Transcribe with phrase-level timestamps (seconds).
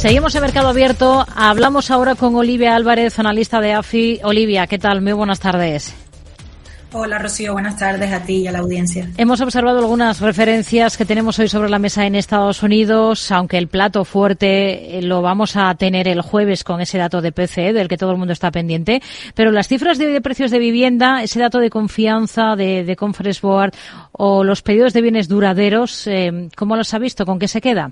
[0.00, 1.26] Seguimos en Mercado Abierto.
[1.34, 4.20] Hablamos ahora con Olivia Álvarez, analista de AFI.
[4.22, 5.02] Olivia, ¿qué tal?
[5.02, 5.92] Muy buenas tardes.
[6.92, 9.10] Hola Rocío, buenas tardes a ti y a la audiencia.
[9.16, 13.66] Hemos observado algunas referencias que tenemos hoy sobre la mesa en Estados Unidos, aunque el
[13.66, 17.88] plato fuerte eh, lo vamos a tener el jueves con ese dato de PCE del
[17.88, 19.02] que todo el mundo está pendiente.
[19.34, 23.72] Pero las cifras de, precios de vivienda, ese dato de confianza de, de Conference Board
[24.12, 27.26] o los pedidos de bienes duraderos, eh, ¿cómo los ha visto?
[27.26, 27.90] ¿Con qué se queda?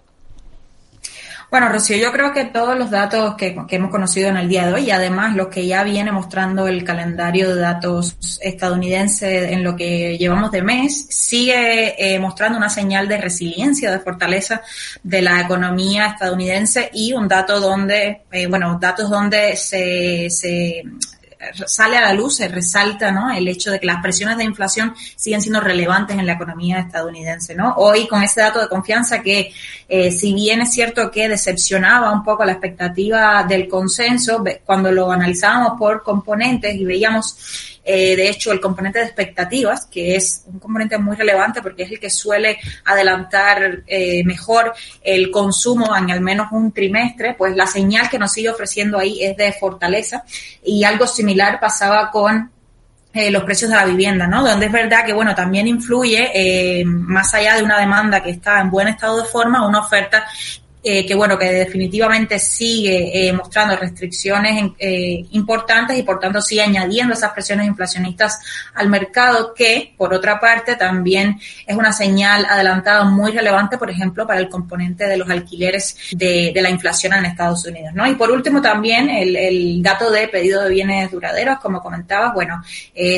[1.48, 4.74] Bueno, Rocío, yo creo que todos los datos que, hemos conocido en el día de
[4.74, 9.76] hoy y además los que ya viene mostrando el calendario de datos estadounidense en lo
[9.76, 14.60] que llevamos de mes, sigue eh, mostrando una señal de resiliencia, de fortaleza
[15.04, 20.82] de la economía estadounidense y un dato donde, eh, bueno, datos donde se, se
[21.66, 23.30] sale a la luz, se resalta ¿no?
[23.30, 27.54] el hecho de que las presiones de inflación siguen siendo relevantes en la economía estadounidense.
[27.54, 27.74] ¿no?
[27.76, 29.52] Hoy con ese dato de confianza que
[29.88, 35.10] eh, si bien es cierto que decepcionaba un poco la expectativa del consenso, cuando lo
[35.10, 37.36] analizábamos por componentes y veíamos
[37.88, 41.92] eh, de hecho, el componente de expectativas, que es un componente muy relevante porque es
[41.92, 47.68] el que suele adelantar eh, mejor el consumo en al menos un trimestre, pues la
[47.68, 50.24] señal que nos sigue ofreciendo ahí es de fortaleza
[50.64, 51.25] y algo similar
[51.60, 52.50] pasaba con
[53.12, 54.44] eh, los precios de la vivienda, ¿no?
[54.44, 58.70] Donde es verdad que, bueno, también influye, más allá de una demanda que está en
[58.70, 60.26] buen estado de forma, una oferta
[60.88, 66.62] eh, que bueno, que definitivamente sigue eh, mostrando restricciones eh, importantes y por tanto sigue
[66.62, 68.38] añadiendo esas presiones inflacionistas
[68.72, 74.28] al mercado, que por otra parte también es una señal adelantada muy relevante, por ejemplo,
[74.28, 78.06] para el componente de los alquileres de, la inflación en Estados Unidos, ¿no?
[78.06, 82.62] Y por último también el, el dato de pedido de bienes duraderos, como comentabas, bueno,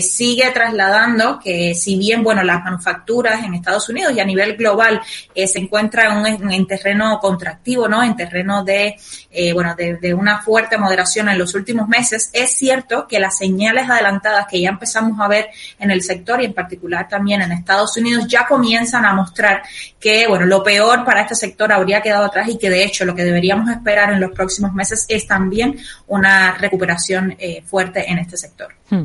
[0.01, 5.03] sigue trasladando que si bien, bueno, las manufacturas en Estados Unidos y a nivel global
[5.35, 7.19] se encuentran en, en terreno
[7.65, 8.03] contra ¿no?
[8.03, 8.97] En terreno de,
[9.31, 13.89] eh, bueno, de, una fuerte moderación en los últimos meses, es cierto que las señales
[13.89, 17.97] adelantadas que ya empezamos a ver en el sector y en particular también en Estados
[17.97, 19.63] Unidos ya comienzan a mostrar
[20.01, 23.15] que, bueno, lo peor para este sector habría quedado atrás y que de hecho lo
[23.15, 28.37] que deberíamos esperar en los próximos meses es también una recuperación eh, fuerte en este
[28.37, 28.75] sector.
[28.91, 29.05] Hmm.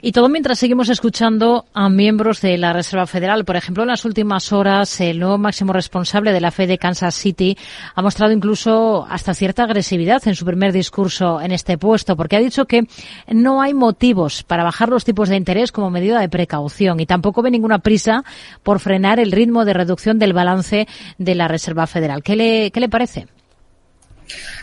[0.00, 3.44] Y todo mientras seguimos escuchando a miembros de la Reserva Federal.
[3.44, 7.14] Por ejemplo, en las últimas horas, el nuevo máximo responsable de la Fed de Kansas
[7.14, 7.56] City
[7.94, 12.40] ha mostrado incluso hasta cierta agresividad en su primer discurso en este puesto, porque ha
[12.40, 12.86] dicho que
[13.28, 17.42] no hay motivos para bajar los tipos de interés como medida de precaución y tampoco
[17.42, 18.24] ve ninguna prisa
[18.62, 20.86] por frenar el ritmo de reducción del balance
[21.18, 22.22] de la Reserva Federal.
[22.22, 23.26] ¿Qué le, qué le parece?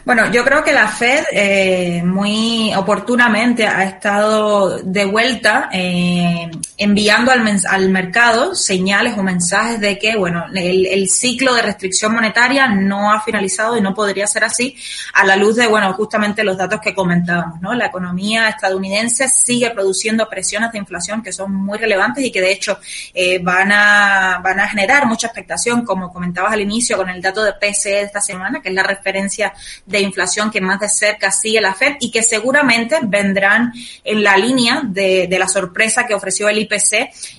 [0.05, 7.31] Bueno, yo creo que la Fed eh, muy oportunamente ha estado de vuelta eh, enviando
[7.31, 12.67] al, al, mercado señales o mensajes de que, bueno, el, el, ciclo de restricción monetaria
[12.67, 14.75] no ha finalizado y no podría ser así
[15.13, 17.73] a la luz de, bueno, justamente los datos que comentábamos, ¿no?
[17.73, 22.51] La economía estadounidense sigue produciendo presiones de inflación que son muy relevantes y que de
[22.51, 22.79] hecho
[23.13, 27.43] eh, van, a, van a generar mucha expectación, como comentabas al inicio con el dato
[27.43, 29.53] de PCE esta semana, que es la referencia
[29.85, 34.37] de inflación que más de cerca sigue la Fed y que seguramente vendrán en la
[34.37, 36.93] línea de, de la sorpresa que ofreció el IPC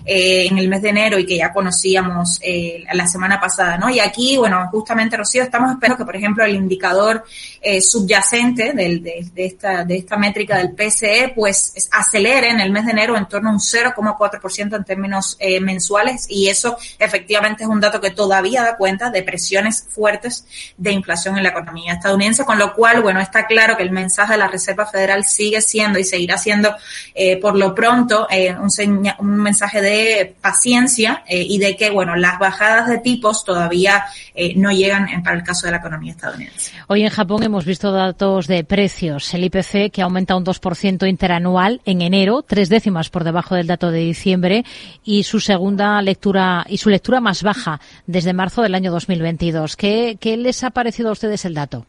[0.04, 3.90] eh, en el mes de enero y que ya conocíamos eh, la semana pasada, ¿no?
[3.90, 7.24] Y aquí, bueno, justamente, Rocío, estamos esperando que, por ejemplo, el indicador
[7.60, 12.70] eh, subyacente del, de, de, esta, de esta métrica del PCE, pues acelere en el
[12.70, 17.64] mes de enero en torno a un 0,4% en términos eh, mensuales y eso efectivamente
[17.64, 21.92] es un dato que todavía da cuenta de presiones fuertes de inflación en la economía
[22.00, 25.60] estadounidense, con lo cual, bueno, está claro que el mensaje de la Reserva Federal sigue
[25.60, 26.74] siendo y seguirá siendo
[27.14, 28.70] eh, por lo pronto eh, un,
[29.18, 34.54] un, mensaje de paciencia eh, y de que, bueno, las bajadas de tipos todavía eh,
[34.56, 36.72] no llegan en, para el caso de la economía estadounidense.
[36.88, 39.32] Hoy en Japón hemos visto datos de precios.
[39.34, 43.90] El IPC que aumenta un 2% interanual en enero, tres décimas por debajo del dato
[43.90, 44.64] de diciembre
[45.04, 49.76] y su segunda lectura y su lectura más baja desde marzo del año 2022.
[49.76, 51.86] ¿Qué, qué les ha parecido a ustedes el dato?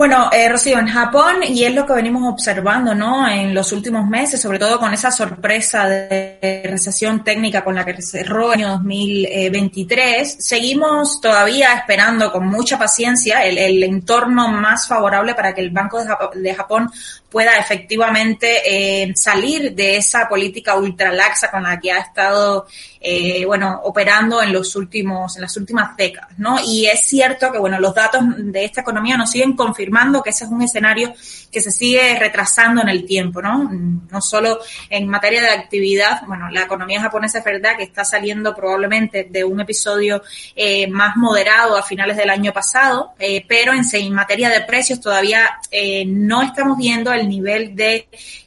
[0.00, 3.28] Bueno, eh, Rocío, en Japón, y es lo que venimos observando, ¿no?
[3.28, 8.00] En los últimos meses, sobre todo con esa sorpresa de recesión técnica con la que
[8.00, 15.34] cerró el año 2023, seguimos todavía esperando con mucha paciencia el, el entorno más favorable
[15.34, 16.02] para que el Banco
[16.34, 16.90] de Japón
[17.30, 18.62] pueda efectivamente
[19.02, 22.66] eh, salir de esa política ultralaxa con la que ha estado
[23.00, 27.58] eh, bueno operando en los últimos en las últimas décadas no y es cierto que
[27.58, 31.14] bueno los datos de esta economía nos siguen confirmando que ese es un escenario
[31.50, 36.50] que se sigue retrasando en el tiempo no no solo en materia de actividad bueno
[36.50, 40.22] la economía japonesa es verdad que está saliendo probablemente de un episodio
[40.54, 45.00] eh, más moderado a finales del año pasado eh, pero en, en materia de precios
[45.00, 48.06] todavía eh, no estamos viendo el nivel de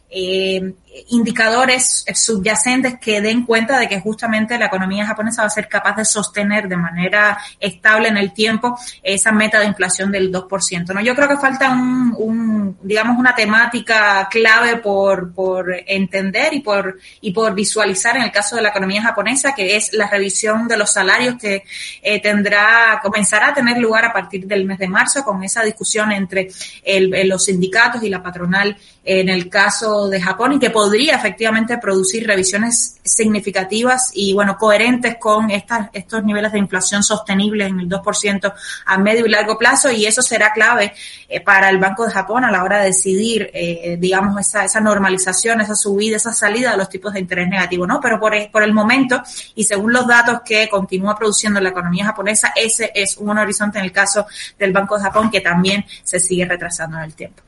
[0.09, 0.73] eh,
[1.09, 5.95] indicadores subyacentes que den cuenta de que justamente la economía japonesa va a ser capaz
[5.95, 10.93] de sostener de manera estable en el tiempo esa meta de inflación del 2%.
[10.93, 11.01] ¿no?
[11.01, 17.31] Yo creo que falta un, digamos, una temática clave por, por entender y por, y
[17.31, 20.91] por visualizar en el caso de la economía japonesa, que es la revisión de los
[20.91, 21.63] salarios que
[22.01, 26.11] eh, tendrá, comenzará a tener lugar a partir del mes de marzo con esa discusión
[26.11, 26.49] entre
[26.83, 31.77] el, los sindicatos y la patronal en el caso de Japón y que podría efectivamente
[31.77, 37.88] producir revisiones significativas y bueno coherentes con estas, estos niveles de inflación sostenibles en el
[37.88, 38.53] 2%
[38.85, 40.94] a medio y largo plazo y eso será clave
[41.30, 44.81] eh, para el Banco de Japón a la hora de decidir eh, digamos esa, esa
[44.81, 48.01] normalización, esa subida, esa salida de los tipos de interés negativo, ¿no?
[48.01, 49.24] Pero por, por el momento
[49.56, 53.86] y según los datos que continúa produciendo la economía japonesa, ese es un horizonte en
[53.86, 54.25] el caso
[54.59, 57.41] del Banco de Japón que también se sigue retrasando en el tiempo.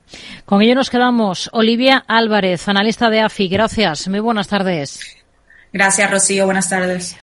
[0.46, 1.50] Con ello nos quedamos.
[1.54, 3.48] Olivia Álvarez, analista de AFI.
[3.48, 4.08] Gracias.
[4.08, 5.00] Muy buenas tardes.
[5.74, 6.46] Gracias, Rocío.
[6.46, 7.14] Buenas tardes.